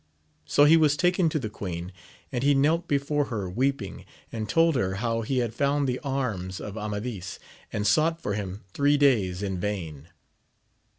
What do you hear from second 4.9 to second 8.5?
how he had found the arms of Amadis, and sought for